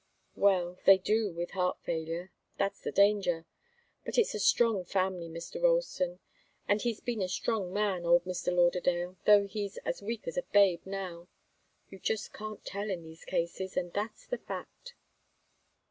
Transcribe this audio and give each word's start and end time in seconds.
"Well 0.33 0.79
they 0.85 0.97
do 0.97 1.31
with 1.31 1.51
heart 1.51 1.77
failure. 1.83 2.31
That's 2.57 2.81
the 2.81 2.91
danger. 2.91 3.45
But 4.03 4.17
it's 4.17 4.33
a 4.33 4.39
strong 4.39 4.83
family, 4.83 5.29
Mr. 5.29 5.61
Ralston, 5.61 6.17
and 6.67 6.81
he's 6.81 7.01
been 7.01 7.21
a 7.21 7.29
strong 7.29 7.71
man, 7.71 8.03
old 8.03 8.25
Mr. 8.25 8.51
Lauderdale, 8.51 9.17
though 9.25 9.45
he's 9.45 9.77
as 9.85 10.01
weak 10.01 10.27
as 10.27 10.37
a 10.37 10.41
babe 10.51 10.87
now. 10.87 11.27
You 11.91 11.99
just 11.99 12.33
can't 12.33 12.65
tell, 12.65 12.89
in 12.89 13.03
these 13.03 13.23
cases, 13.25 13.77
and 13.77 13.93
that's 13.93 14.25
the 14.25 14.39
fact." 14.39 14.95